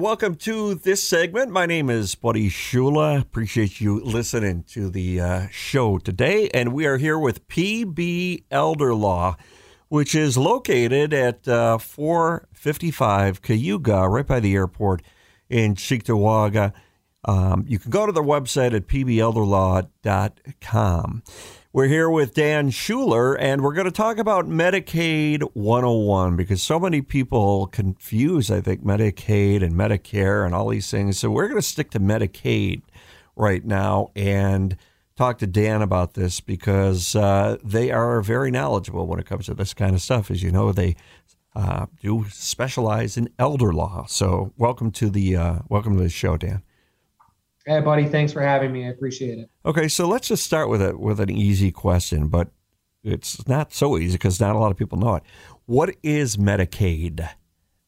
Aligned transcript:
welcome 0.00 0.36
to 0.36 0.74
this 0.74 1.02
segment. 1.02 1.50
My 1.50 1.66
name 1.66 1.90
is 1.90 2.14
Buddy 2.14 2.48
Shula. 2.48 3.20
Appreciate 3.20 3.80
you 3.80 3.98
listening 4.00 4.62
to 4.68 4.88
the 4.88 5.20
uh, 5.20 5.48
show 5.50 5.98
today. 5.98 6.48
And 6.54 6.72
we 6.72 6.86
are 6.86 6.98
here 6.98 7.18
with 7.18 7.48
PB 7.48 8.44
Elder 8.50 8.94
Law, 8.94 9.36
which 9.88 10.14
is 10.14 10.38
located 10.38 11.12
at 11.12 11.48
uh, 11.48 11.78
455 11.78 13.42
Cayuga, 13.42 14.08
right 14.08 14.26
by 14.26 14.40
the 14.40 14.54
airport 14.54 15.02
in 15.50 15.74
Cheektowaga. 15.74 16.72
Um, 17.24 17.64
you 17.66 17.78
can 17.78 17.90
go 17.90 18.06
to 18.06 18.12
their 18.12 18.22
website 18.22 18.74
at 18.74 18.86
pbelderlaw.com. 18.86 21.22
We're 21.74 21.88
here 21.88 22.10
with 22.10 22.34
Dan 22.34 22.68
Schuler, 22.68 23.34
and 23.34 23.62
we're 23.62 23.72
going 23.72 23.86
to 23.86 23.90
talk 23.90 24.18
about 24.18 24.46
Medicaid 24.46 25.42
101 25.54 26.36
because 26.36 26.60
so 26.60 26.78
many 26.78 27.00
people 27.00 27.66
confuse, 27.68 28.50
I 28.50 28.60
think, 28.60 28.84
Medicaid 28.84 29.62
and 29.62 29.72
Medicare 29.72 30.44
and 30.44 30.54
all 30.54 30.68
these 30.68 30.90
things. 30.90 31.18
So 31.18 31.30
we're 31.30 31.48
going 31.48 31.58
to 31.58 31.66
stick 31.66 31.90
to 31.92 31.98
Medicaid 31.98 32.82
right 33.36 33.64
now 33.64 34.10
and 34.14 34.76
talk 35.16 35.38
to 35.38 35.46
Dan 35.46 35.80
about 35.80 36.12
this 36.12 36.40
because 36.40 37.16
uh, 37.16 37.56
they 37.64 37.90
are 37.90 38.20
very 38.20 38.50
knowledgeable 38.50 39.06
when 39.06 39.18
it 39.18 39.24
comes 39.24 39.46
to 39.46 39.54
this 39.54 39.72
kind 39.72 39.94
of 39.94 40.02
stuff. 40.02 40.30
As 40.30 40.42
you 40.42 40.50
know, 40.50 40.72
they 40.72 40.94
uh, 41.56 41.86
do 42.02 42.26
specialize 42.28 43.16
in 43.16 43.30
elder 43.38 43.72
law. 43.72 44.04
So 44.08 44.52
welcome 44.58 44.90
to 44.90 45.08
the 45.08 45.36
uh, 45.36 45.58
welcome 45.70 45.96
to 45.96 46.02
the 46.02 46.10
show, 46.10 46.36
Dan. 46.36 46.62
Hey, 47.64 47.80
buddy. 47.80 48.06
Thanks 48.06 48.32
for 48.32 48.40
having 48.40 48.72
me. 48.72 48.86
I 48.86 48.88
appreciate 48.88 49.38
it. 49.38 49.48
Okay, 49.64 49.86
so 49.86 50.08
let's 50.08 50.26
just 50.26 50.44
start 50.44 50.68
with 50.68 50.82
a 50.82 50.96
with 50.96 51.20
an 51.20 51.30
easy 51.30 51.70
question, 51.70 52.28
but 52.28 52.48
it's 53.04 53.46
not 53.46 53.72
so 53.72 53.98
easy 53.98 54.14
because 54.14 54.40
not 54.40 54.56
a 54.56 54.58
lot 54.58 54.72
of 54.72 54.76
people 54.76 54.98
know 54.98 55.16
it. 55.16 55.22
What 55.66 55.94
is 56.02 56.36
Medicaid? 56.36 57.28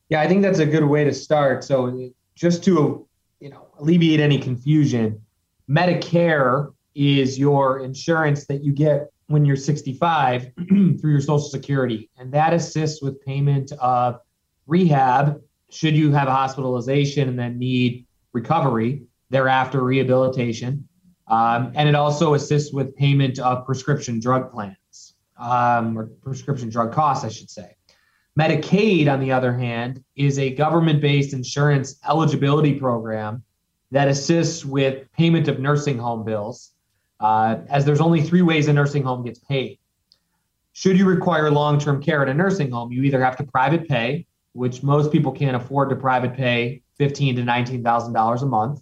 Yeah, 0.08 0.20
I 0.20 0.28
think 0.28 0.42
that's 0.42 0.60
a 0.60 0.66
good 0.66 0.84
way 0.84 1.02
to 1.04 1.12
start. 1.12 1.64
So, 1.64 2.10
just 2.36 2.62
to 2.64 3.06
you 3.40 3.50
know 3.50 3.66
alleviate 3.78 4.20
any 4.20 4.38
confusion, 4.38 5.20
Medicare 5.68 6.72
is 6.94 7.36
your 7.36 7.80
insurance 7.80 8.46
that 8.46 8.62
you 8.62 8.72
get 8.72 9.10
when 9.26 9.44
you're 9.44 9.56
65 9.56 10.52
through 10.68 10.98
your 11.02 11.20
Social 11.20 11.48
Security, 11.48 12.10
and 12.16 12.32
that 12.32 12.54
assists 12.54 13.02
with 13.02 13.20
payment 13.22 13.72
of 13.80 14.20
rehab 14.66 15.40
should 15.70 15.96
you 15.96 16.12
have 16.12 16.28
a 16.28 16.30
hospitalization 16.30 17.28
and 17.28 17.38
then 17.38 17.58
need 17.58 18.06
recovery 18.32 19.02
thereafter 19.34 19.82
rehabilitation. 19.82 20.88
Um, 21.26 21.72
and 21.74 21.88
it 21.88 21.96
also 21.96 22.34
assists 22.34 22.72
with 22.72 22.94
payment 22.94 23.40
of 23.40 23.66
prescription 23.66 24.20
drug 24.20 24.52
plans 24.52 25.14
um, 25.38 25.98
or 25.98 26.06
prescription 26.22 26.68
drug 26.68 26.92
costs, 26.92 27.24
I 27.24 27.28
should 27.30 27.50
say. 27.50 27.74
Medicaid, 28.38 29.12
on 29.12 29.18
the 29.18 29.32
other 29.32 29.52
hand, 29.52 30.04
is 30.14 30.38
a 30.38 30.54
government 30.54 31.00
based 31.00 31.32
insurance 31.32 31.98
eligibility 32.08 32.78
program 32.78 33.42
that 33.90 34.06
assists 34.06 34.64
with 34.64 35.10
payment 35.12 35.48
of 35.48 35.58
nursing 35.58 35.98
home 35.98 36.24
bills, 36.24 36.72
uh, 37.18 37.56
as 37.68 37.84
there's 37.84 38.00
only 38.00 38.22
three 38.22 38.42
ways 38.42 38.68
a 38.68 38.72
nursing 38.72 39.02
home 39.02 39.24
gets 39.24 39.40
paid. 39.40 39.78
Should 40.74 40.96
you 40.96 41.06
require 41.06 41.50
long 41.50 41.80
term 41.80 42.00
care 42.00 42.22
at 42.22 42.28
a 42.28 42.34
nursing 42.34 42.70
home, 42.70 42.92
you 42.92 43.02
either 43.02 43.22
have 43.22 43.36
to 43.38 43.44
private 43.44 43.88
pay, 43.88 44.26
which 44.52 44.84
most 44.84 45.10
people 45.10 45.32
can't 45.32 45.56
afford 45.56 45.90
to 45.90 45.96
private 45.96 46.34
pay 46.34 46.82
fifteen 46.98 47.34
to 47.36 47.42
$19,000 47.42 48.42
a 48.42 48.46
month 48.46 48.80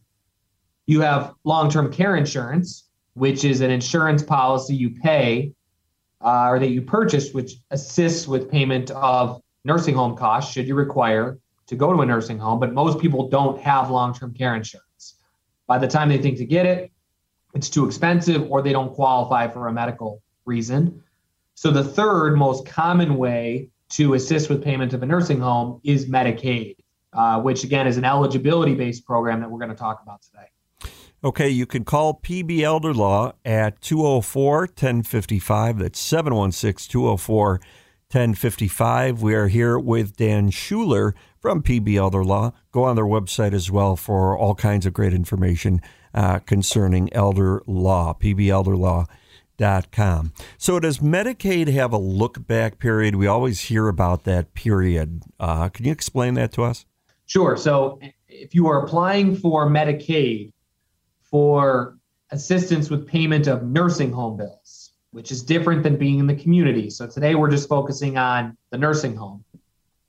you 0.86 1.00
have 1.00 1.34
long 1.44 1.70
term 1.70 1.92
care 1.92 2.16
insurance, 2.16 2.88
which 3.14 3.44
is 3.44 3.60
an 3.60 3.70
insurance 3.70 4.22
policy 4.22 4.74
you 4.74 4.90
pay 4.90 5.52
uh, 6.24 6.48
or 6.48 6.58
that 6.58 6.70
you 6.70 6.82
purchase, 6.82 7.32
which 7.32 7.54
assists 7.70 8.26
with 8.26 8.50
payment 8.50 8.90
of 8.92 9.40
nursing 9.64 9.94
home 9.94 10.16
costs 10.16 10.52
should 10.52 10.66
you 10.66 10.74
require 10.74 11.38
to 11.66 11.76
go 11.76 11.92
to 11.92 12.00
a 12.00 12.06
nursing 12.06 12.38
home. 12.38 12.60
But 12.60 12.72
most 12.72 12.98
people 12.98 13.28
don't 13.28 13.60
have 13.60 13.90
long 13.90 14.14
term 14.14 14.34
care 14.34 14.54
insurance. 14.54 15.16
By 15.66 15.78
the 15.78 15.88
time 15.88 16.08
they 16.08 16.18
think 16.18 16.38
to 16.38 16.44
get 16.44 16.66
it, 16.66 16.90
it's 17.54 17.68
too 17.68 17.86
expensive 17.86 18.50
or 18.50 18.62
they 18.62 18.72
don't 18.72 18.92
qualify 18.94 19.48
for 19.48 19.68
a 19.68 19.72
medical 19.72 20.22
reason. 20.44 21.02
So 21.54 21.70
the 21.70 21.84
third 21.84 22.36
most 22.36 22.66
common 22.66 23.16
way 23.16 23.68
to 23.90 24.14
assist 24.14 24.48
with 24.48 24.64
payment 24.64 24.94
of 24.94 25.02
a 25.02 25.06
nursing 25.06 25.38
home 25.38 25.80
is 25.84 26.06
Medicaid, 26.06 26.76
uh, 27.12 27.40
which 27.40 27.62
again 27.62 27.86
is 27.86 27.98
an 27.98 28.04
eligibility 28.04 28.74
based 28.74 29.04
program 29.04 29.40
that 29.40 29.50
we're 29.50 29.58
going 29.58 29.70
to 29.70 29.76
talk 29.76 30.02
about 30.02 30.22
today. 30.22 30.46
Okay, 31.24 31.48
you 31.48 31.66
can 31.66 31.84
call 31.84 32.18
PB 32.20 32.62
Elder 32.62 32.92
Law 32.92 33.34
at 33.44 33.80
204 33.80 34.62
1055. 34.62 35.78
That's 35.78 36.00
716 36.00 36.90
204 36.90 37.60
1055. 38.10 39.22
We 39.22 39.32
are 39.34 39.46
here 39.46 39.78
with 39.78 40.16
Dan 40.16 40.50
Schuler 40.50 41.14
from 41.38 41.62
PB 41.62 41.94
Elder 41.94 42.24
Law. 42.24 42.54
Go 42.72 42.82
on 42.82 42.96
their 42.96 43.04
website 43.04 43.52
as 43.52 43.70
well 43.70 43.94
for 43.94 44.36
all 44.36 44.56
kinds 44.56 44.84
of 44.84 44.94
great 44.94 45.14
information 45.14 45.80
uh, 46.12 46.40
concerning 46.40 47.08
elder 47.12 47.62
law, 47.68 48.14
pbelderlaw.com. 48.14 50.32
So, 50.58 50.80
does 50.80 50.98
Medicaid 50.98 51.68
have 51.68 51.92
a 51.92 51.98
look 51.98 52.48
back 52.48 52.80
period? 52.80 53.14
We 53.14 53.28
always 53.28 53.60
hear 53.60 53.86
about 53.86 54.24
that 54.24 54.54
period. 54.54 55.22
Uh, 55.38 55.68
can 55.68 55.84
you 55.84 55.92
explain 55.92 56.34
that 56.34 56.50
to 56.54 56.64
us? 56.64 56.84
Sure. 57.26 57.56
So, 57.56 58.00
if 58.28 58.56
you 58.56 58.66
are 58.66 58.84
applying 58.84 59.36
for 59.36 59.70
Medicaid, 59.70 60.51
for 61.32 61.96
assistance 62.30 62.90
with 62.90 63.08
payment 63.08 63.48
of 63.48 63.64
nursing 63.64 64.12
home 64.12 64.36
bills, 64.36 64.92
which 65.10 65.32
is 65.32 65.42
different 65.42 65.82
than 65.82 65.96
being 65.96 66.20
in 66.20 66.26
the 66.26 66.36
community. 66.36 66.90
So 66.90 67.08
today 67.08 67.34
we're 67.34 67.50
just 67.50 67.68
focusing 67.68 68.16
on 68.16 68.56
the 68.70 68.78
nursing 68.78 69.16
home. 69.16 69.42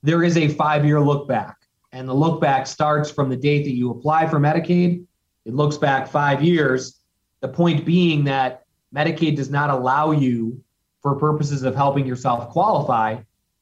There 0.03 0.22
is 0.22 0.38
a 0.38 0.50
five 0.50 0.85
year 0.85 1.00
look 1.00 1.28
back, 1.28 1.57
and 1.94 2.07
the 2.07 2.13
look 2.13 2.41
back 2.41 2.67
starts 2.67 3.09
from 3.09 3.29
the 3.29 3.38
date 3.38 3.63
that 3.63 3.72
you 3.72 3.89
apply 3.89 4.28
for 4.28 4.38
Medicaid. 4.38 5.06
It 5.45 5.53
looks 5.53 5.78
back 5.78 6.09
five 6.09 6.44
years. 6.44 7.00
The 7.40 7.47
point 7.47 7.85
being 7.85 8.25
that 8.25 8.66
Medicaid 8.94 9.38
does 9.38 9.50
not 9.50 9.69
allow 9.69 10.11
you, 10.11 10.61
for 11.01 11.16
purposes 11.16 11.63
of 11.63 11.73
helping 11.73 12.05
yourself 12.05 12.50
qualify, 12.50 13.17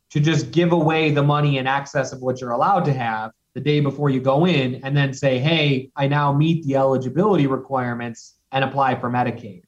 to 0.09 0.19
just 0.19 0.51
give 0.51 0.72
away 0.72 1.11
the 1.11 1.23
money 1.23 1.57
in 1.57 1.67
excess 1.67 2.11
of 2.11 2.22
what 2.22 2.41
you're 2.41 2.51
allowed 2.51 2.85
to 2.85 2.93
have 2.93 3.31
the 3.53 3.62
day 3.62 3.79
before 3.79 4.09
you 4.09 4.22
go 4.22 4.45
in 4.45 4.75
and 4.84 4.95
then 4.95 5.14
say, 5.14 5.40
hey, 5.40 5.91
I 5.96 6.08
now 6.08 6.34
meet 6.34 6.64
the 6.64 6.75
eligibility 6.75 7.47
requirements 7.47 8.35
and 8.52 8.64
apply 8.64 8.96
for 8.99 9.09
Medicaid. 9.09 9.64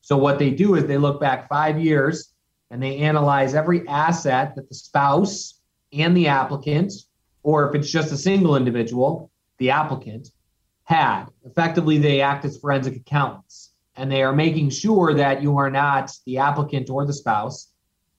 So 0.00 0.16
what 0.16 0.38
they 0.38 0.50
do 0.50 0.74
is 0.74 0.86
they 0.86 0.98
look 0.98 1.20
back 1.20 1.48
five 1.48 1.78
years 1.78 2.32
and 2.70 2.82
they 2.82 2.98
analyze 2.98 3.54
every 3.54 3.86
asset 3.88 4.54
that 4.56 4.68
the 4.68 4.74
spouse 4.74 5.60
and 5.92 6.16
the 6.16 6.28
applicant, 6.28 6.92
or 7.42 7.68
if 7.68 7.74
it's 7.74 7.90
just 7.90 8.12
a 8.12 8.16
single 8.16 8.56
individual, 8.56 9.30
the 9.58 9.70
applicant 9.70 10.30
had. 10.84 11.26
Effectively, 11.44 11.98
they 11.98 12.20
act 12.20 12.44
as 12.44 12.58
forensic 12.58 12.96
accountants 12.96 13.72
and 13.96 14.10
they 14.10 14.22
are 14.22 14.32
making 14.32 14.70
sure 14.70 15.14
that 15.14 15.42
you 15.42 15.56
are 15.56 15.70
not 15.70 16.12
the 16.26 16.38
applicant 16.38 16.90
or 16.90 17.06
the 17.06 17.12
spouse 17.12 17.72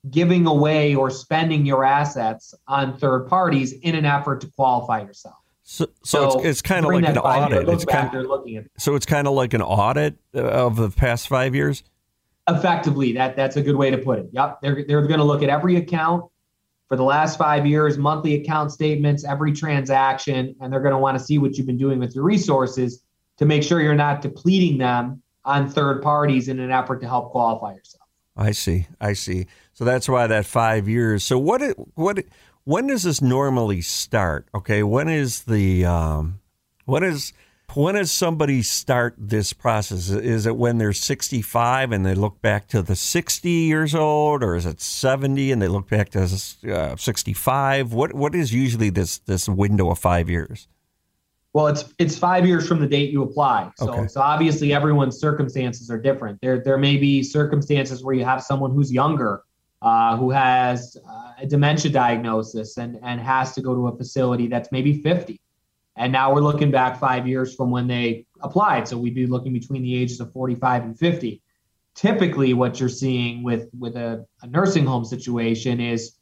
giving 0.09 0.45
away 0.47 0.95
or 0.95 1.09
spending 1.09 1.65
your 1.65 1.83
assets 1.83 2.53
on 2.67 2.97
third 2.97 3.27
parties 3.27 3.73
in 3.73 3.95
an 3.95 4.05
effort 4.05 4.41
to 4.41 4.47
qualify 4.47 5.01
yourself. 5.01 5.35
So, 5.63 5.85
so, 6.03 6.29
so 6.29 6.39
it's, 6.39 6.47
it's 6.47 6.61
kind 6.61 6.85
of 6.85 6.93
like 6.93 7.05
an 7.05 7.17
audit. 7.17 7.67
It's 7.67 7.85
kind 7.85 8.15
of, 8.15 8.25
looking 8.25 8.57
at 8.57 8.65
so 8.77 8.95
it's 8.95 9.05
kind 9.05 9.27
of 9.27 9.33
like 9.33 9.53
an 9.53 9.61
audit 9.61 10.17
of 10.33 10.77
the 10.77 10.89
past 10.89 11.27
five 11.27 11.53
years. 11.53 11.83
Effectively, 12.47 13.11
that 13.13 13.35
that's 13.35 13.57
a 13.57 13.61
good 13.61 13.75
way 13.75 13.91
to 13.91 13.97
put 13.97 14.19
it. 14.19 14.29
Yep, 14.31 14.61
they're 14.61 14.85
they're 14.87 15.05
going 15.05 15.19
to 15.19 15.25
look 15.25 15.43
at 15.43 15.49
every 15.49 15.75
account 15.75 16.23
for 16.87 16.95
the 16.95 17.03
last 17.03 17.37
five 17.37 17.65
years, 17.65 17.97
monthly 17.97 18.35
account 18.35 18.71
statements, 18.71 19.25
every 19.25 19.51
transaction, 19.51 20.55
and 20.61 20.71
they're 20.71 20.79
going 20.79 20.93
to 20.93 20.97
want 20.97 21.17
to 21.17 21.23
see 21.23 21.37
what 21.37 21.57
you've 21.57 21.67
been 21.67 21.77
doing 21.77 21.99
with 21.99 22.15
your 22.15 22.23
resources 22.23 23.03
to 23.37 23.45
make 23.45 23.61
sure 23.61 23.81
you're 23.81 23.93
not 23.93 24.21
depleting 24.21 24.77
them 24.77 25.21
on 25.43 25.69
third 25.69 26.01
parties 26.01 26.47
in 26.47 26.59
an 26.59 26.71
effort 26.71 27.01
to 27.01 27.07
help 27.07 27.31
qualify 27.31 27.73
yourself. 27.73 28.06
I 28.37 28.51
see. 28.51 28.87
I 29.01 29.13
see. 29.13 29.47
So 29.73 29.83
that's 29.83 30.07
why 30.07 30.27
that 30.27 30.45
five 30.45 30.87
years. 30.87 31.23
So 31.23 31.37
what? 31.37 31.61
What? 31.95 32.23
When 32.63 32.87
does 32.87 33.03
this 33.03 33.21
normally 33.21 33.81
start? 33.81 34.47
Okay. 34.53 34.83
When 34.83 35.09
is 35.09 35.43
the? 35.43 35.85
Um, 35.85 36.39
when 36.85 37.03
is 37.03 37.33
when 37.73 37.95
does 37.95 38.11
somebody 38.11 38.61
start 38.61 39.15
this 39.17 39.51
process? 39.53 40.09
Is 40.09 40.45
it 40.45 40.55
when 40.55 40.77
they're 40.77 40.93
65 40.93 41.91
and 41.91 42.05
they 42.05 42.15
look 42.15 42.41
back 42.41 42.67
to 42.69 42.81
the 42.81 42.95
60 42.95 43.49
years 43.49 43.93
old, 43.93 44.41
or 44.43 44.55
is 44.55 44.65
it 44.65 44.79
70 44.79 45.51
and 45.51 45.61
they 45.61 45.67
look 45.67 45.89
back 45.89 46.09
to 46.11 46.23
uh, 46.23 46.95
65? 46.95 47.93
What 47.93 48.13
what 48.13 48.35
is 48.35 48.53
usually 48.53 48.89
this 48.89 49.17
this 49.19 49.49
window 49.49 49.89
of 49.91 49.99
five 49.99 50.29
years? 50.29 50.67
Well, 51.57 51.65
it's 51.65 51.91
it's 51.97 52.15
five 52.15 52.45
years 52.45 52.67
from 52.67 52.79
the 52.79 52.85
date 52.85 53.09
you 53.09 53.23
apply. 53.23 53.71
So, 53.77 53.89
okay. 53.89 54.07
so 54.07 54.21
obviously 54.21 54.73
everyone's 54.73 55.19
circumstances 55.19 55.89
are 55.89 55.97
different. 55.97 56.39
There 56.39 56.59
there 56.63 56.77
may 56.77 56.97
be 56.97 57.23
circumstances 57.23 58.03
where 58.03 58.13
you 58.13 58.23
have 58.25 58.43
someone 58.43 58.75
who's 58.75 58.93
younger, 58.93 59.41
uh, 59.81 60.17
who 60.17 60.29
has 60.29 60.95
uh, 61.09 61.31
a 61.39 61.47
dementia 61.47 61.91
diagnosis 61.91 62.77
and 62.77 62.99
and 63.01 63.19
has 63.19 63.53
to 63.55 63.61
go 63.61 63.73
to 63.73 63.87
a 63.87 63.97
facility 63.97 64.45
that's 64.45 64.71
maybe 64.71 65.01
50 65.01 65.41
and 65.95 66.11
now 66.11 66.31
we're 66.31 66.41
looking 66.41 66.69
back 66.69 66.99
five 66.99 67.27
years 67.27 67.55
from 67.55 67.71
when 67.71 67.87
they 67.87 68.27
applied. 68.41 68.87
So 68.87 68.95
we'd 68.99 69.15
be 69.15 69.25
looking 69.25 69.51
between 69.51 69.81
the 69.81 69.95
ages 69.95 70.19
of 70.19 70.31
45 70.31 70.83
and 70.83 70.99
50. 70.99 71.41
Typically, 71.95 72.53
what 72.53 72.79
you're 72.79 72.87
seeing 72.87 73.41
with 73.41 73.67
with 73.79 73.95
a, 73.95 74.27
a 74.43 74.47
nursing 74.47 74.85
home 74.85 75.05
situation 75.05 75.79
is, 75.81 76.13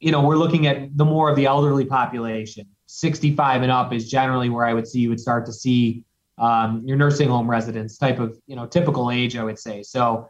you 0.00 0.12
know, 0.12 0.20
we're 0.20 0.36
looking 0.36 0.66
at 0.66 0.94
the 0.98 1.06
more 1.06 1.30
of 1.30 1.36
the 1.36 1.46
elderly 1.46 1.86
population. 1.86 2.66
65 2.90 3.62
and 3.62 3.70
up 3.70 3.92
is 3.92 4.10
generally 4.10 4.50
where 4.50 4.66
I 4.66 4.74
would 4.74 4.86
see 4.86 4.98
you 4.98 5.10
would 5.10 5.20
start 5.20 5.46
to 5.46 5.52
see 5.52 6.04
um, 6.38 6.82
your 6.84 6.96
nursing 6.96 7.28
home 7.28 7.48
residents 7.48 7.96
type 7.96 8.18
of, 8.18 8.36
you 8.46 8.56
know, 8.56 8.66
typical 8.66 9.12
age, 9.12 9.36
I 9.36 9.44
would 9.44 9.58
say. 9.58 9.84
So 9.84 10.28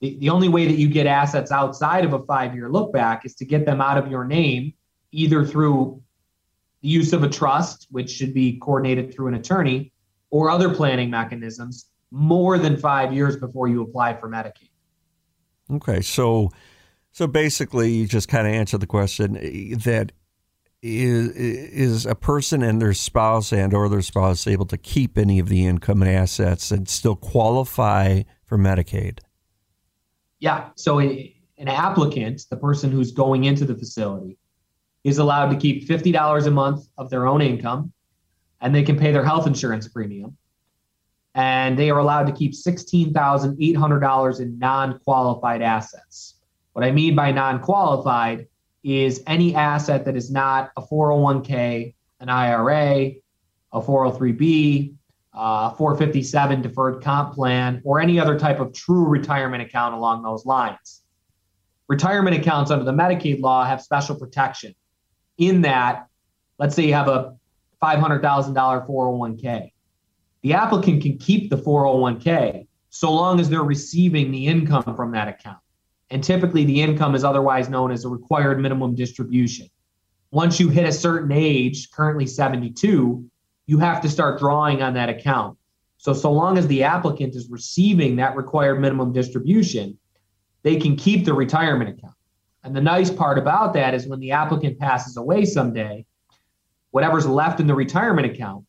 the, 0.00 0.16
the 0.18 0.30
only 0.30 0.48
way 0.48 0.66
that 0.66 0.78
you 0.78 0.88
get 0.88 1.06
assets 1.06 1.52
outside 1.52 2.06
of 2.06 2.14
a 2.14 2.20
five 2.24 2.54
year 2.54 2.70
look 2.70 2.94
back 2.94 3.26
is 3.26 3.34
to 3.36 3.44
get 3.44 3.66
them 3.66 3.82
out 3.82 3.98
of 3.98 4.10
your 4.10 4.24
name, 4.24 4.72
either 5.12 5.44
through 5.44 6.02
the 6.80 6.88
use 6.88 7.12
of 7.12 7.24
a 7.24 7.28
trust, 7.28 7.88
which 7.90 8.08
should 8.08 8.32
be 8.32 8.58
coordinated 8.58 9.12
through 9.12 9.26
an 9.26 9.34
attorney, 9.34 9.92
or 10.30 10.48
other 10.48 10.74
planning 10.74 11.10
mechanisms 11.10 11.90
more 12.10 12.56
than 12.56 12.78
five 12.78 13.12
years 13.12 13.36
before 13.36 13.68
you 13.68 13.82
apply 13.82 14.14
for 14.14 14.30
Medicaid. 14.30 14.70
Okay, 15.70 16.00
so 16.00 16.50
so 17.12 17.26
basically, 17.26 17.90
you 17.90 18.06
just 18.06 18.28
kind 18.28 18.46
of 18.46 18.54
answered 18.54 18.80
the 18.80 18.86
question 18.86 19.34
that 19.84 20.12
is 20.82 21.30
is 21.30 22.06
a 22.06 22.14
person 22.14 22.62
and 22.62 22.80
their 22.80 22.94
spouse 22.94 23.52
and 23.52 23.74
or 23.74 23.88
their 23.88 24.02
spouse 24.02 24.46
able 24.46 24.66
to 24.66 24.78
keep 24.78 25.18
any 25.18 25.38
of 25.38 25.48
the 25.48 25.66
income 25.66 26.02
and 26.02 26.10
assets 26.10 26.70
and 26.70 26.88
still 26.88 27.16
qualify 27.16 28.22
for 28.44 28.56
Medicaid? 28.56 29.18
Yeah. 30.38 30.70
So 30.76 30.98
an 31.00 31.32
applicant, 31.66 32.42
the 32.50 32.56
person 32.56 32.90
who's 32.90 33.10
going 33.10 33.44
into 33.44 33.64
the 33.64 33.74
facility, 33.74 34.38
is 35.04 35.18
allowed 35.18 35.50
to 35.50 35.56
keep 35.56 35.88
$50 35.88 36.46
a 36.46 36.50
month 36.50 36.86
of 36.96 37.10
their 37.10 37.26
own 37.26 37.42
income 37.42 37.92
and 38.60 38.74
they 38.74 38.82
can 38.82 38.98
pay 38.98 39.12
their 39.12 39.24
health 39.24 39.46
insurance 39.46 39.88
premium. 39.88 40.36
And 41.34 41.78
they 41.78 41.90
are 41.90 41.98
allowed 41.98 42.26
to 42.26 42.32
keep 42.32 42.52
$16,800 42.52 44.40
in 44.40 44.58
non 44.58 44.98
qualified 45.00 45.62
assets. 45.62 46.34
What 46.72 46.84
I 46.84 46.90
mean 46.90 47.14
by 47.14 47.32
non 47.32 47.60
qualified 47.60 48.46
is 48.82 49.22
any 49.26 49.54
asset 49.54 50.04
that 50.04 50.16
is 50.16 50.30
not 50.30 50.70
a 50.76 50.82
401k, 50.82 51.94
an 52.20 52.28
IRA, 52.28 53.12
a 53.72 53.80
403b, 53.80 54.94
uh, 55.34 55.70
457 55.74 56.62
deferred 56.62 57.02
comp 57.02 57.34
plan, 57.34 57.80
or 57.84 58.00
any 58.00 58.18
other 58.18 58.38
type 58.38 58.60
of 58.60 58.72
true 58.72 59.06
retirement 59.06 59.62
account 59.62 59.94
along 59.94 60.22
those 60.22 60.46
lines. 60.46 61.02
Retirement 61.88 62.36
accounts 62.36 62.70
under 62.70 62.84
the 62.84 62.92
Medicaid 62.92 63.40
law 63.40 63.64
have 63.64 63.80
special 63.80 64.16
protection 64.16 64.74
in 65.38 65.62
that, 65.62 66.06
let's 66.58 66.74
say 66.74 66.84
you 66.86 66.94
have 66.94 67.08
a 67.08 67.36
$500,000 67.82 68.20
401k. 68.86 69.72
The 70.42 70.52
applicant 70.54 71.02
can 71.02 71.18
keep 71.18 71.50
the 71.50 71.56
401k 71.56 72.66
so 72.90 73.12
long 73.12 73.40
as 73.40 73.48
they're 73.48 73.62
receiving 73.62 74.30
the 74.30 74.46
income 74.46 74.94
from 74.96 75.12
that 75.12 75.28
account. 75.28 75.58
And 76.10 76.24
typically, 76.24 76.64
the 76.64 76.80
income 76.80 77.14
is 77.14 77.24
otherwise 77.24 77.68
known 77.68 77.90
as 77.90 78.04
a 78.04 78.08
required 78.08 78.60
minimum 78.60 78.94
distribution. 78.94 79.68
Once 80.30 80.58
you 80.58 80.68
hit 80.68 80.86
a 80.86 80.92
certain 80.92 81.32
age, 81.32 81.90
currently 81.90 82.26
72, 82.26 83.24
you 83.66 83.78
have 83.78 84.00
to 84.00 84.08
start 84.08 84.38
drawing 84.38 84.82
on 84.82 84.94
that 84.94 85.08
account. 85.08 85.56
So, 85.98 86.12
so 86.12 86.32
long 86.32 86.56
as 86.56 86.66
the 86.66 86.84
applicant 86.84 87.34
is 87.34 87.50
receiving 87.50 88.16
that 88.16 88.36
required 88.36 88.80
minimum 88.80 89.12
distribution, 89.12 89.98
they 90.62 90.76
can 90.76 90.96
keep 90.96 91.24
the 91.24 91.34
retirement 91.34 91.90
account. 91.90 92.14
And 92.64 92.74
the 92.74 92.80
nice 92.80 93.10
part 93.10 93.38
about 93.38 93.74
that 93.74 93.94
is 93.94 94.06
when 94.06 94.20
the 94.20 94.32
applicant 94.32 94.78
passes 94.78 95.16
away 95.16 95.44
someday, 95.44 96.04
whatever's 96.90 97.26
left 97.26 97.60
in 97.60 97.66
the 97.66 97.74
retirement 97.74 98.26
account 98.26 98.64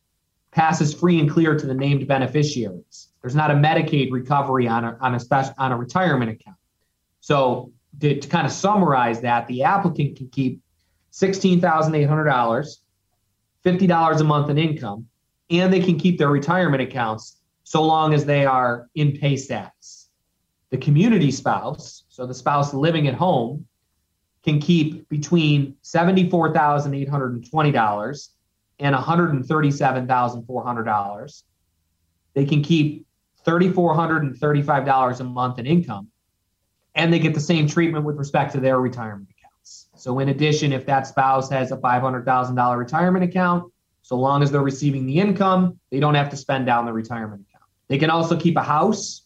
passes 0.50 0.92
free 0.92 1.20
and 1.20 1.30
clear 1.30 1.56
to 1.56 1.66
the 1.66 1.74
named 1.74 2.06
beneficiaries. 2.06 3.08
There's 3.22 3.34
not 3.34 3.50
a 3.50 3.54
Medicaid 3.54 4.10
recovery 4.10 4.66
on 4.66 4.84
a, 4.84 4.96
on 5.00 5.14
a 5.14 5.20
special 5.20 5.54
on 5.58 5.72
a 5.72 5.76
retirement 5.76 6.30
account. 6.30 6.56
So 7.20 7.72
to, 8.00 8.18
to 8.18 8.28
kind 8.28 8.46
of 8.46 8.52
summarize 8.52 9.20
that, 9.20 9.46
the 9.46 9.62
applicant 9.62 10.16
can 10.16 10.28
keep 10.28 10.60
$16,800, 11.12 12.76
$50 13.64 14.20
a 14.20 14.24
month 14.24 14.50
in 14.50 14.58
income, 14.58 15.06
and 15.50 15.72
they 15.72 15.80
can 15.80 15.98
keep 15.98 16.18
their 16.18 16.30
retirement 16.30 16.82
accounts 16.82 17.36
so 17.64 17.82
long 17.82 18.14
as 18.14 18.24
they 18.24 18.46
are 18.46 18.88
in 18.94 19.12
pay 19.12 19.36
status. 19.36 20.08
The 20.70 20.78
community 20.78 21.30
spouse, 21.30 22.04
so 22.08 22.26
the 22.26 22.34
spouse 22.34 22.72
living 22.72 23.06
at 23.08 23.14
home, 23.14 23.66
can 24.42 24.58
keep 24.60 25.08
between 25.08 25.76
$74,820 25.84 28.28
and 28.78 28.96
$137,400. 28.96 31.42
They 32.34 32.44
can 32.44 32.62
keep 32.62 33.04
$3,435 33.44 35.20
a 35.20 35.24
month 35.24 35.58
in 35.58 35.66
income, 35.66 36.06
and 36.94 37.12
they 37.12 37.18
get 37.18 37.34
the 37.34 37.40
same 37.40 37.66
treatment 37.66 38.04
with 38.04 38.16
respect 38.16 38.52
to 38.52 38.60
their 38.60 38.80
retirement 38.80 39.28
accounts. 39.30 39.88
So, 39.96 40.18
in 40.18 40.28
addition, 40.28 40.72
if 40.72 40.86
that 40.86 41.06
spouse 41.06 41.50
has 41.50 41.72
a 41.72 41.76
$500,000 41.76 42.78
retirement 42.78 43.24
account, 43.24 43.72
so 44.02 44.16
long 44.16 44.42
as 44.42 44.50
they're 44.50 44.62
receiving 44.62 45.06
the 45.06 45.18
income, 45.18 45.78
they 45.90 46.00
don't 46.00 46.14
have 46.14 46.30
to 46.30 46.36
spend 46.36 46.66
down 46.66 46.86
the 46.86 46.92
retirement 46.92 47.44
account. 47.48 47.64
They 47.88 47.98
can 47.98 48.10
also 48.10 48.36
keep 48.36 48.56
a 48.56 48.62
house 48.62 49.22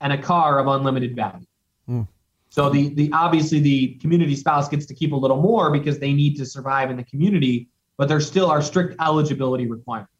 and 0.00 0.12
a 0.12 0.18
car 0.18 0.58
of 0.58 0.66
unlimited 0.66 1.16
value. 1.16 1.46
Mm. 1.88 2.06
So 2.50 2.68
the 2.68 2.92
the 2.94 3.10
obviously 3.12 3.60
the 3.60 3.94
community 4.00 4.34
spouse 4.34 4.68
gets 4.68 4.86
to 4.86 4.94
keep 4.94 5.12
a 5.12 5.16
little 5.16 5.40
more 5.40 5.70
because 5.70 5.98
they 5.98 6.12
need 6.12 6.36
to 6.36 6.46
survive 6.46 6.90
in 6.90 6.96
the 6.96 7.04
community, 7.04 7.68
but 7.96 8.08
there 8.08 8.20
still 8.20 8.50
are 8.50 8.60
strict 8.60 8.96
eligibility 9.00 9.66
requirements. 9.66 10.12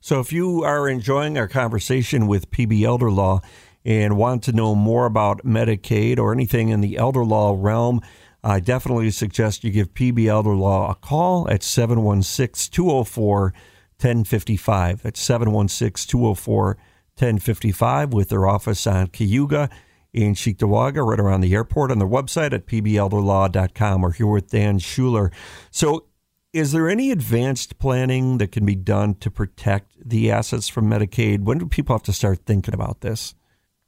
So 0.00 0.20
if 0.20 0.32
you 0.32 0.64
are 0.64 0.88
enjoying 0.88 1.38
our 1.38 1.48
conversation 1.48 2.26
with 2.26 2.50
PB 2.50 2.82
Elder 2.82 3.10
Law 3.10 3.40
and 3.88 4.18
want 4.18 4.42
to 4.42 4.52
know 4.52 4.74
more 4.74 5.06
about 5.06 5.46
Medicaid 5.46 6.18
or 6.18 6.30
anything 6.30 6.68
in 6.68 6.82
the 6.82 6.98
elder 6.98 7.24
law 7.24 7.56
realm, 7.58 8.02
I 8.44 8.60
definitely 8.60 9.10
suggest 9.10 9.64
you 9.64 9.70
give 9.70 9.94
PB 9.94 10.26
Elder 10.26 10.54
Law 10.54 10.90
a 10.90 10.94
call 10.94 11.50
at 11.50 11.62
716 11.62 12.70
204 12.70 13.54
1055. 13.98 15.02
That's 15.02 15.20
716 15.22 16.06
204 16.06 16.66
1055 16.66 18.12
with 18.12 18.28
their 18.28 18.46
office 18.46 18.86
on 18.86 19.06
Cayuga 19.06 19.70
in 20.12 20.34
Cheektowaga, 20.34 21.02
right 21.02 21.18
around 21.18 21.40
the 21.40 21.54
airport, 21.54 21.90
on 21.90 21.98
their 21.98 22.06
website 22.06 22.52
at 22.52 22.66
pbelderlaw.com. 22.66 24.02
We're 24.02 24.12
here 24.12 24.26
with 24.26 24.50
Dan 24.50 24.78
Schuler. 24.80 25.32
So, 25.70 26.04
is 26.52 26.72
there 26.72 26.90
any 26.90 27.10
advanced 27.10 27.78
planning 27.78 28.36
that 28.38 28.52
can 28.52 28.66
be 28.66 28.74
done 28.74 29.14
to 29.16 29.30
protect 29.30 29.92
the 30.06 30.30
assets 30.30 30.68
from 30.68 30.90
Medicaid? 30.90 31.44
When 31.44 31.56
do 31.56 31.66
people 31.66 31.94
have 31.94 32.02
to 32.04 32.12
start 32.12 32.40
thinking 32.44 32.74
about 32.74 33.00
this? 33.00 33.34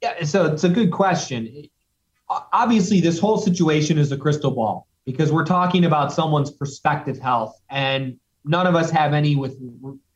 Yeah, 0.01 0.23
so 0.23 0.45
it's 0.45 0.63
a 0.63 0.69
good 0.69 0.91
question. 0.91 1.67
Obviously, 2.29 3.01
this 3.01 3.19
whole 3.19 3.37
situation 3.37 3.97
is 3.97 4.11
a 4.11 4.17
crystal 4.17 4.51
ball 4.51 4.87
because 5.05 5.31
we're 5.31 5.45
talking 5.45 5.85
about 5.85 6.11
someone's 6.11 6.51
prospective 6.51 7.19
health, 7.19 7.59
and 7.69 8.17
none 8.45 8.65
of 8.65 8.75
us 8.75 8.89
have 8.89 9.13
any 9.13 9.35
with 9.35 9.57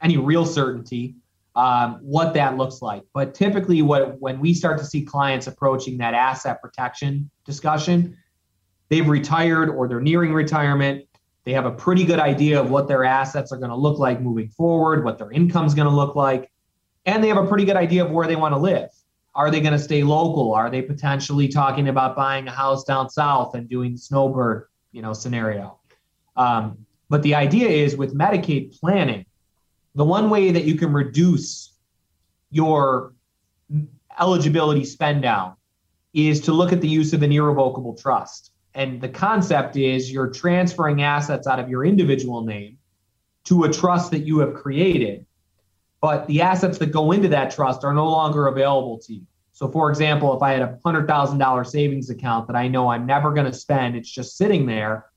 any 0.02 0.18
real 0.18 0.46
certainty 0.46 1.16
um, 1.56 2.00
what 2.02 2.34
that 2.34 2.58
looks 2.58 2.82
like. 2.82 3.04
But 3.14 3.34
typically, 3.34 3.82
what 3.82 4.20
when 4.20 4.40
we 4.40 4.54
start 4.54 4.78
to 4.80 4.86
see 4.86 5.04
clients 5.04 5.48
approaching 5.48 5.98
that 6.00 6.14
asset 6.14 6.62
protection 6.62 7.30
discussion, 7.46 8.18
they've 8.90 9.08
retired 9.08 9.70
or 9.70 9.88
they're 9.88 10.02
nearing 10.02 10.34
retirement. 10.34 11.06
They 11.44 11.54
have 11.54 11.68
a 11.68 11.72
pretty 11.72 12.06
good 12.06 12.20
idea 12.20 12.60
of 12.60 12.72
what 12.72 12.88
their 12.88 13.04
assets 13.04 13.52
are 13.52 13.58
going 13.58 13.70
to 13.70 13.76
look 13.76 14.00
like 14.00 14.20
moving 14.20 14.50
forward, 14.50 15.06
what 15.06 15.20
their 15.20 15.32
income 15.32 15.68
is 15.68 15.76
going 15.76 15.88
to 15.88 15.94
look 15.94 16.16
like, 16.16 16.50
and 17.06 17.24
they 17.24 17.28
have 17.28 17.38
a 17.38 17.46
pretty 17.46 17.66
good 17.66 17.76
idea 17.76 18.04
of 18.04 18.10
where 18.10 18.28
they 18.28 18.36
want 18.36 18.54
to 18.54 18.58
live. 18.58 18.90
Are 19.36 19.52
they 19.52 19.60
going 19.60 19.74
to 19.74 19.80
stay 19.80 20.04
local? 20.04 20.54
Are 20.54 20.70
they 20.70 20.82
potentially 20.82 21.48
talking 21.50 21.90
about 21.90 22.16
buying 22.16 22.48
a 22.48 22.52
house 22.52 22.86
down 22.86 23.10
south 23.10 23.54
and 23.54 23.68
doing 23.68 23.98
snowbird, 23.98 24.68
you 24.92 25.02
know, 25.02 25.14
scenario? 25.14 25.80
Um, 26.38 26.86
but 27.10 27.22
the 27.22 27.36
idea 27.36 27.68
is 27.68 27.98
with 27.98 28.16
Medicaid 28.16 28.80
planning, 28.80 29.26
the 29.94 30.06
one 30.06 30.30
way 30.30 30.52
that 30.52 30.64
you 30.64 30.76
can 30.76 30.94
reduce 30.94 31.74
your 32.50 33.14
eligibility 34.20 34.86
spend 34.86 35.22
down 35.22 35.56
is 36.14 36.40
to 36.42 36.54
look 36.54 36.72
at 36.72 36.80
the 36.80 36.88
use 36.88 37.14
of 37.14 37.22
an 37.22 37.32
irrevocable 37.32 37.96
trust. 37.96 38.52
And 38.74 39.02
the 39.02 39.10
concept 39.10 39.76
is 39.76 40.12
you're 40.12 40.30
transferring 40.30 41.02
assets 41.02 41.48
out 41.48 41.60
of 41.60 41.70
your 41.70 41.86
individual 41.86 42.44
name 42.44 42.78
to 43.46 43.64
a 43.64 43.72
trust 43.72 44.12
that 44.12 44.26
you 44.26 44.40
have 44.40 44.54
created, 44.54 45.26
but 46.06 46.28
the 46.28 46.40
assets 46.40 46.78
that 46.78 46.92
go 46.92 47.12
into 47.14 47.28
that 47.28 47.50
trust 47.50 47.84
are 47.84 47.92
no 47.92 48.08
longer 48.08 48.46
available 48.46 49.00
to 49.00 49.16
you. 49.16 49.26
So, 49.54 49.68
for 49.68 49.90
example, 49.90 50.36
if 50.36 50.44
I 50.44 50.52
had 50.52 50.62
a 50.62 50.78
$100,000 50.86 51.66
savings 51.66 52.12
account 52.12 52.46
that 52.46 52.56
I 52.56 52.68
know 52.68 52.90
I'm 52.90 53.08
never 53.08 53.34
going 53.34 53.48
to 53.48 53.58
spend, 53.58 53.96
it's 53.96 54.12
just 54.12 54.38
sitting 54.38 54.68
there, 54.68 55.08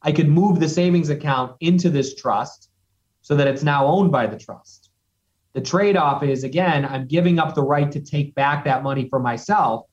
I 0.00 0.12
could 0.12 0.30
move 0.30 0.58
the 0.58 0.66
savings 0.66 1.10
account 1.10 1.56
into 1.60 1.90
this 1.90 2.14
trust 2.14 2.70
so 3.20 3.36
that 3.36 3.48
it's 3.48 3.62
now 3.62 3.86
owned 3.86 4.12
by 4.12 4.28
the 4.28 4.38
trust. 4.38 4.88
The 5.52 5.60
trade 5.60 5.98
off 5.98 6.22
is, 6.22 6.42
again, 6.42 6.86
I'm 6.86 7.06
giving 7.06 7.38
up 7.38 7.54
the 7.54 7.62
right 7.62 7.92
to 7.92 8.00
take 8.00 8.34
back 8.34 8.64
that 8.64 8.82
money 8.82 9.10
for 9.10 9.18
myself. 9.18 9.88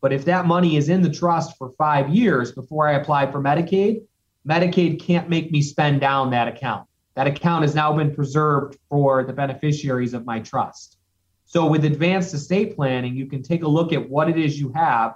But 0.00 0.14
if 0.14 0.24
that 0.24 0.46
money 0.46 0.78
is 0.78 0.88
in 0.88 1.02
the 1.02 1.10
trust 1.10 1.58
for 1.58 1.72
five 1.76 2.08
years 2.08 2.52
before 2.52 2.88
I 2.88 2.94
apply 2.94 3.30
for 3.30 3.42
Medicaid, 3.42 4.00
Medicaid 4.48 4.98
can't 4.98 5.28
make 5.28 5.52
me 5.52 5.60
spend 5.60 6.00
down 6.00 6.30
that 6.30 6.48
account. 6.48 6.88
That 7.14 7.26
account 7.26 7.62
has 7.62 7.74
now 7.74 7.92
been 7.92 8.14
preserved 8.14 8.76
for 8.88 9.24
the 9.24 9.32
beneficiaries 9.32 10.14
of 10.14 10.24
my 10.24 10.40
trust. 10.40 10.98
So 11.44 11.66
with 11.66 11.84
advanced 11.84 12.34
estate 12.34 12.74
planning, 12.74 13.14
you 13.14 13.26
can 13.26 13.42
take 13.42 13.62
a 13.62 13.68
look 13.68 13.92
at 13.92 14.08
what 14.08 14.28
it 14.28 14.38
is 14.38 14.58
you 14.58 14.72
have 14.72 15.14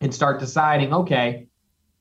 and 0.00 0.14
start 0.14 0.40
deciding, 0.40 0.94
okay, 0.94 1.48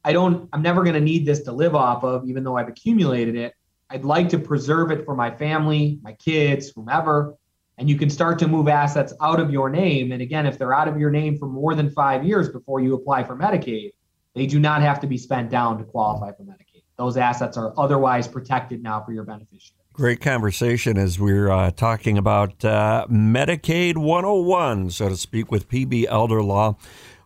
I 0.04 0.14
don't 0.14 0.48
I'm 0.54 0.62
never 0.62 0.84
going 0.84 0.94
to 0.94 1.02
need 1.02 1.26
this 1.26 1.42
to 1.42 1.52
live 1.52 1.76
off 1.76 2.04
of 2.04 2.26
even 2.26 2.44
though 2.44 2.56
I've 2.56 2.70
accumulated 2.70 3.36
it. 3.36 3.54
I'd 3.90 4.06
like 4.06 4.30
to 4.30 4.40
preserve 4.40 4.92
it 4.92 5.06
for 5.06 5.16
my 5.16 5.32
family, 5.32 6.00
my 6.02 6.14
kids, 6.14 6.72
whomever. 6.74 7.36
And 7.78 7.90
you 7.90 7.98
can 7.98 8.10
start 8.10 8.40
to 8.40 8.48
move 8.48 8.68
assets 8.68 9.14
out 9.22 9.40
of 9.40 9.52
your 9.52 9.70
name. 9.70 10.12
And 10.12 10.22
again, 10.22 10.46
if 10.46 10.58
they're 10.58 10.74
out 10.74 10.88
of 10.88 10.98
your 10.98 11.12
name 11.12 11.38
for 11.38 11.48
more 11.48 11.76
than 11.76 11.90
five 11.90 12.24
years 12.24 12.50
before 12.50 12.80
you 12.80 12.96
apply 12.96 13.24
for 13.24 13.36
Medicaid, 13.36 13.92
they 14.34 14.46
do 14.46 14.60
not 14.60 14.82
have 14.82 15.00
to 15.02 15.08
be 15.08 15.18
spent 15.18 15.50
down 15.50 15.78
to 15.78 15.84
qualify 15.84 16.32
for 16.32 16.44
Medicaid. 16.44 16.67
Those 16.98 17.18
assets 17.18 17.58
are 17.58 17.74
otherwise 17.78 18.28
protected 18.28 18.82
now 18.82 19.02
for 19.04 19.12
your 19.12 19.24
beneficiary. 19.24 19.78
Great 19.94 20.22
conversation 20.22 20.98
as 20.98 21.20
we're 21.20 21.50
uh, 21.50 21.72
talking 21.72 22.18
about 22.18 22.64
uh, 22.64 23.06
Medicaid 23.10 23.98
101, 23.98 24.92
so 24.92 25.10
to 25.10 25.18
speak, 25.18 25.52
with 25.52 25.68
PB 25.70 26.06
Elder 26.08 26.44
Law. 26.44 26.78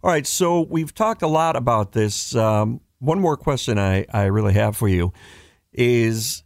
All 0.04 0.12
right, 0.12 0.26
so 0.26 0.62
we've 0.62 0.94
talked 0.94 1.22
a 1.22 1.28
lot 1.28 1.56
about 1.56 1.92
this. 1.92 2.36
Um, 2.36 2.82
one 3.00 3.20
more 3.20 3.38
question 3.38 3.78
I, 3.78 4.06
I 4.12 4.26
really 4.26 4.54
have 4.54 4.78
for 4.78 4.88
you 4.88 5.12
is 5.74 6.44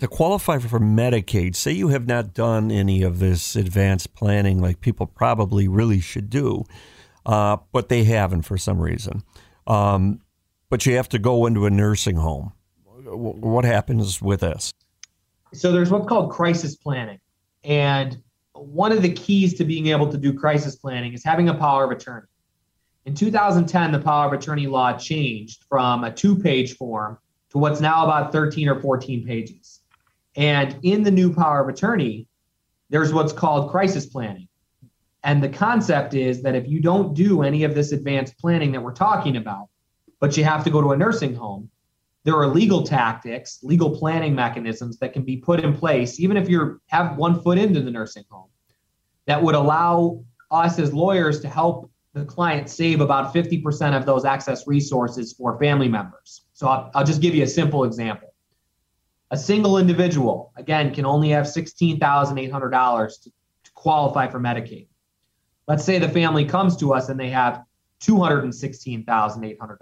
to 0.00 0.08
qualify 0.08 0.58
for 0.58 0.80
Medicaid, 0.80 1.56
say 1.56 1.72
you 1.72 1.88
have 1.88 2.06
not 2.06 2.34
done 2.34 2.70
any 2.70 3.02
of 3.02 3.18
this 3.18 3.56
advanced 3.56 4.14
planning 4.14 4.60
like 4.60 4.80
people 4.80 5.06
probably 5.06 5.68
really 5.68 6.00
should 6.00 6.30
do, 6.30 6.64
uh, 7.26 7.58
but 7.72 7.88
they 7.88 8.04
haven't 8.04 8.42
for 8.42 8.58
some 8.58 8.80
reason. 8.80 9.22
Um, 9.66 10.20
but 10.74 10.84
you 10.84 10.96
have 10.96 11.08
to 11.08 11.20
go 11.20 11.46
into 11.46 11.66
a 11.66 11.70
nursing 11.70 12.16
home. 12.16 12.52
What 13.04 13.64
happens 13.64 14.20
with 14.20 14.40
this? 14.40 14.72
so 15.52 15.70
there's 15.70 15.88
what's 15.88 16.08
called 16.08 16.32
crisis 16.32 16.74
planning. 16.74 17.20
And 17.62 18.20
one 18.54 18.90
of 18.90 19.00
the 19.00 19.12
keys 19.12 19.54
to 19.58 19.64
being 19.64 19.86
able 19.86 20.10
to 20.10 20.18
do 20.18 20.32
crisis 20.32 20.74
planning 20.74 21.12
is 21.12 21.22
having 21.22 21.48
a 21.48 21.54
power 21.54 21.84
of 21.84 21.92
attorney. 21.92 22.26
In 23.04 23.14
2010, 23.14 23.92
the 23.92 24.00
power 24.00 24.26
of 24.26 24.32
attorney 24.32 24.66
law 24.66 24.98
changed 24.98 25.64
from 25.68 26.02
a 26.02 26.12
two 26.12 26.34
page 26.34 26.76
form 26.76 27.18
to 27.50 27.58
what's 27.58 27.80
now 27.80 28.02
about 28.02 28.32
13 28.32 28.68
or 28.68 28.80
14 28.80 29.24
pages. 29.24 29.78
And 30.34 30.76
in 30.82 31.04
the 31.04 31.12
new 31.12 31.32
power 31.32 31.60
of 31.60 31.68
attorney, 31.68 32.26
there's 32.90 33.12
what's 33.12 33.32
called 33.32 33.70
crisis 33.70 34.06
planning. 34.06 34.48
And 35.22 35.40
the 35.40 35.50
concept 35.50 36.14
is 36.14 36.42
that 36.42 36.56
if 36.56 36.66
you 36.66 36.80
don't 36.80 37.14
do 37.14 37.44
any 37.44 37.62
of 37.62 37.76
this 37.76 37.92
advanced 37.92 38.36
planning 38.38 38.72
that 38.72 38.82
we're 38.82 38.92
talking 38.92 39.36
about, 39.36 39.68
but 40.24 40.38
you 40.38 40.42
have 40.42 40.64
to 40.64 40.70
go 40.70 40.80
to 40.80 40.92
a 40.92 40.96
nursing 40.96 41.34
home, 41.34 41.68
there 42.22 42.34
are 42.34 42.46
legal 42.46 42.82
tactics, 42.82 43.58
legal 43.62 43.94
planning 43.94 44.34
mechanisms 44.34 44.98
that 44.98 45.12
can 45.12 45.22
be 45.22 45.36
put 45.36 45.60
in 45.60 45.76
place, 45.76 46.18
even 46.18 46.38
if 46.38 46.48
you 46.48 46.80
have 46.86 47.18
one 47.18 47.42
foot 47.42 47.58
into 47.58 47.82
the 47.82 47.90
nursing 47.90 48.24
home, 48.30 48.48
that 49.26 49.42
would 49.42 49.54
allow 49.54 50.24
us 50.50 50.78
as 50.78 50.94
lawyers 50.94 51.40
to 51.40 51.48
help 51.50 51.90
the 52.14 52.24
client 52.24 52.70
save 52.70 53.02
about 53.02 53.34
50% 53.34 53.94
of 53.94 54.06
those 54.06 54.24
excess 54.24 54.66
resources 54.66 55.34
for 55.34 55.58
family 55.58 55.88
members. 55.88 56.46
So 56.54 56.68
I'll, 56.68 56.90
I'll 56.94 57.04
just 57.04 57.20
give 57.20 57.34
you 57.34 57.42
a 57.42 57.46
simple 57.46 57.84
example. 57.84 58.32
A 59.30 59.36
single 59.36 59.76
individual, 59.76 60.54
again, 60.56 60.94
can 60.94 61.04
only 61.04 61.28
have 61.28 61.44
$16,800 61.44 63.22
to, 63.24 63.30
to 63.30 63.72
qualify 63.74 64.28
for 64.28 64.40
Medicaid. 64.40 64.86
Let's 65.68 65.84
say 65.84 65.98
the 65.98 66.08
family 66.08 66.46
comes 66.46 66.78
to 66.78 66.94
us 66.94 67.10
and 67.10 67.20
they 67.20 67.28
have 67.28 67.62
$216,800 68.00 69.78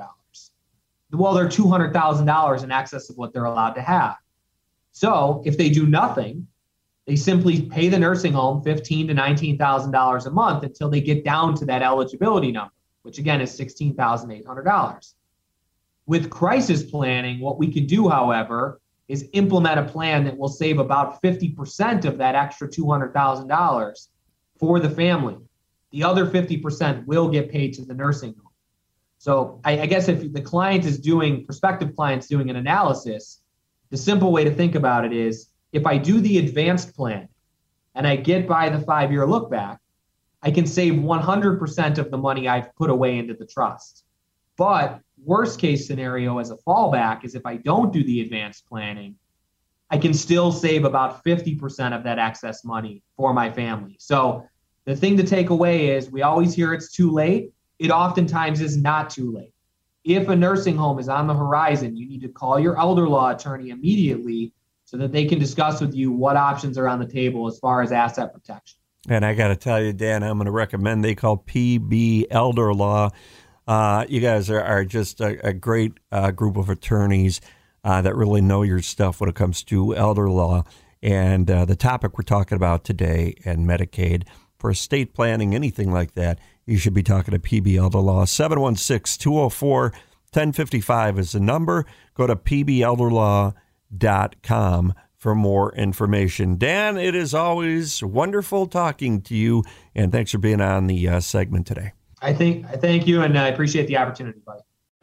well, 1.12 1.34
they're 1.34 1.48
$200,000 1.48 2.64
in 2.64 2.70
excess 2.72 3.10
of 3.10 3.16
what 3.16 3.32
they're 3.32 3.44
allowed 3.44 3.74
to 3.74 3.82
have. 3.82 4.16
So 4.92 5.42
if 5.44 5.56
they 5.56 5.70
do 5.70 5.86
nothing, 5.86 6.46
they 7.06 7.16
simply 7.16 7.62
pay 7.62 7.88
the 7.88 7.98
nursing 7.98 8.32
home 8.32 8.62
fifteen 8.62 9.08
to 9.08 9.14
nineteen 9.14 9.58
thousand 9.58 9.90
dollars 9.90 10.26
a 10.26 10.30
month 10.30 10.62
until 10.62 10.88
they 10.88 11.00
get 11.00 11.24
down 11.24 11.54
to 11.56 11.64
that 11.64 11.82
eligibility 11.82 12.52
number, 12.52 12.72
which 13.02 13.18
again 13.18 13.40
is 13.40 13.52
sixteen 13.52 13.94
thousand 13.94 14.30
eight 14.30 14.46
hundred 14.46 14.64
dollars. 14.64 15.14
With 16.06 16.30
crisis 16.30 16.82
planning, 16.82 17.40
what 17.40 17.58
we 17.58 17.72
can 17.72 17.86
do, 17.86 18.08
however, 18.08 18.80
is 19.08 19.28
implement 19.32 19.80
a 19.80 19.84
plan 19.84 20.24
that 20.24 20.36
will 20.36 20.48
save 20.48 20.78
about 20.78 21.20
fifty 21.20 21.48
percent 21.48 22.04
of 22.04 22.18
that 22.18 22.36
extra 22.36 22.70
two 22.70 22.88
hundred 22.88 23.12
thousand 23.12 23.48
dollars 23.48 24.08
for 24.58 24.78
the 24.78 24.90
family. 24.90 25.38
The 25.90 26.04
other 26.04 26.26
fifty 26.26 26.56
percent 26.56 27.06
will 27.06 27.28
get 27.28 27.50
paid 27.50 27.74
to 27.74 27.84
the 27.84 27.94
nursing 27.94 28.34
home. 28.34 28.41
So 29.22 29.60
I, 29.64 29.82
I 29.82 29.86
guess 29.86 30.08
if 30.08 30.32
the 30.32 30.40
client 30.40 30.84
is 30.84 30.98
doing, 30.98 31.44
prospective 31.44 31.94
clients 31.94 32.26
doing 32.26 32.50
an 32.50 32.56
analysis, 32.56 33.40
the 33.90 33.96
simple 33.96 34.32
way 34.32 34.42
to 34.42 34.52
think 34.52 34.74
about 34.74 35.04
it 35.04 35.12
is 35.12 35.46
if 35.70 35.86
I 35.86 35.96
do 35.96 36.20
the 36.20 36.38
advanced 36.38 36.96
plan 36.96 37.28
and 37.94 38.04
I 38.04 38.16
get 38.16 38.48
by 38.48 38.68
the 38.68 38.80
five 38.80 39.12
year 39.12 39.24
look 39.24 39.48
back, 39.48 39.78
I 40.42 40.50
can 40.50 40.66
save 40.66 40.94
100% 40.94 41.98
of 41.98 42.10
the 42.10 42.18
money 42.18 42.48
I've 42.48 42.74
put 42.74 42.90
away 42.90 43.16
into 43.16 43.34
the 43.34 43.46
trust. 43.46 44.02
But 44.56 44.98
worst 45.24 45.60
case 45.60 45.86
scenario 45.86 46.40
as 46.40 46.50
a 46.50 46.56
fallback 46.56 47.24
is 47.24 47.36
if 47.36 47.46
I 47.46 47.58
don't 47.58 47.92
do 47.92 48.02
the 48.02 48.22
advanced 48.22 48.68
planning, 48.68 49.14
I 49.88 49.98
can 49.98 50.14
still 50.14 50.50
save 50.50 50.84
about 50.84 51.24
50% 51.24 51.96
of 51.96 52.02
that 52.02 52.18
excess 52.18 52.64
money 52.64 53.04
for 53.16 53.32
my 53.32 53.52
family. 53.52 53.94
So 54.00 54.48
the 54.84 54.96
thing 54.96 55.16
to 55.18 55.22
take 55.22 55.50
away 55.50 55.90
is 55.90 56.10
we 56.10 56.22
always 56.22 56.54
hear 56.54 56.74
it's 56.74 56.90
too 56.90 57.12
late 57.12 57.52
it 57.82 57.90
oftentimes 57.90 58.60
is 58.60 58.76
not 58.76 59.10
too 59.10 59.32
late. 59.32 59.52
If 60.04 60.28
a 60.28 60.36
nursing 60.36 60.76
home 60.76 61.00
is 61.00 61.08
on 61.08 61.26
the 61.26 61.34
horizon, 61.34 61.96
you 61.96 62.08
need 62.08 62.20
to 62.22 62.28
call 62.28 62.60
your 62.60 62.78
elder 62.78 63.08
law 63.08 63.30
attorney 63.30 63.70
immediately 63.70 64.52
so 64.84 64.96
that 64.98 65.10
they 65.10 65.24
can 65.24 65.40
discuss 65.40 65.80
with 65.80 65.92
you 65.92 66.12
what 66.12 66.36
options 66.36 66.78
are 66.78 66.86
on 66.86 67.00
the 67.00 67.06
table 67.06 67.48
as 67.48 67.58
far 67.58 67.82
as 67.82 67.90
asset 67.90 68.32
protection. 68.32 68.78
And 69.08 69.26
I 69.26 69.34
got 69.34 69.48
to 69.48 69.56
tell 69.56 69.82
you, 69.82 69.92
Dan, 69.92 70.22
I'm 70.22 70.38
going 70.38 70.46
to 70.46 70.52
recommend 70.52 71.04
they 71.04 71.16
call 71.16 71.38
PB 71.38 72.26
Elder 72.30 72.72
Law. 72.72 73.10
Uh, 73.66 74.04
you 74.08 74.20
guys 74.20 74.48
are, 74.48 74.62
are 74.62 74.84
just 74.84 75.20
a, 75.20 75.48
a 75.48 75.52
great 75.52 75.94
uh, 76.12 76.30
group 76.30 76.56
of 76.56 76.68
attorneys 76.68 77.40
uh, 77.82 78.00
that 78.02 78.14
really 78.14 78.40
know 78.40 78.62
your 78.62 78.80
stuff 78.80 79.20
when 79.20 79.28
it 79.28 79.34
comes 79.34 79.64
to 79.64 79.96
elder 79.96 80.30
law. 80.30 80.62
And 81.02 81.50
uh, 81.50 81.64
the 81.64 81.74
topic 81.74 82.16
we're 82.16 82.22
talking 82.22 82.54
about 82.54 82.84
today 82.84 83.34
and 83.44 83.66
Medicaid 83.66 84.24
for 84.62 84.70
estate 84.70 85.12
planning, 85.12 85.54
anything 85.54 85.92
like 85.92 86.14
that, 86.14 86.38
you 86.64 86.78
should 86.78 86.94
be 86.94 87.02
talking 87.02 87.32
to 87.32 87.40
PBL 87.40 87.76
Elder 87.76 87.98
Law. 87.98 88.24
716 88.24 89.20
204 89.20 89.82
1055 89.82 91.18
is 91.18 91.32
the 91.32 91.40
number. 91.40 91.84
Go 92.14 92.28
to 92.28 92.36
pbelderlaw.com 92.36 94.94
for 95.18 95.34
more 95.34 95.74
information. 95.74 96.56
Dan, 96.56 96.96
it 96.96 97.16
is 97.16 97.34
always 97.34 98.02
wonderful 98.02 98.66
talking 98.66 99.20
to 99.22 99.34
you, 99.34 99.64
and 99.94 100.12
thanks 100.12 100.30
for 100.30 100.38
being 100.38 100.60
on 100.60 100.86
the 100.86 101.08
uh, 101.08 101.18
segment 101.20 101.66
today. 101.66 101.92
I 102.22 102.32
think 102.32 102.64
I 102.66 102.76
thank 102.76 103.08
you, 103.08 103.20
and 103.20 103.36
I 103.36 103.48
appreciate 103.48 103.88
the 103.88 103.98
opportunity, 103.98 104.38
buddy. 104.46 104.62